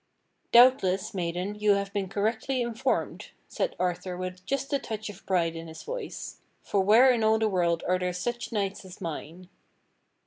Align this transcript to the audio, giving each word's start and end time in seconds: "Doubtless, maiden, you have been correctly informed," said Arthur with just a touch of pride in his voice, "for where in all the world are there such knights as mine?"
"Doubtless, 0.51 1.13
maiden, 1.13 1.53
you 1.53 1.73
have 1.75 1.93
been 1.93 2.09
correctly 2.09 2.63
informed," 2.63 3.29
said 3.47 3.75
Arthur 3.79 4.17
with 4.17 4.43
just 4.47 4.73
a 4.73 4.79
touch 4.79 5.11
of 5.11 5.23
pride 5.27 5.55
in 5.55 5.67
his 5.67 5.83
voice, 5.83 6.39
"for 6.63 6.79
where 6.81 7.11
in 7.13 7.23
all 7.23 7.37
the 7.37 7.47
world 7.47 7.83
are 7.87 7.99
there 7.99 8.11
such 8.11 8.51
knights 8.51 8.83
as 8.83 8.99
mine?" 8.99 9.47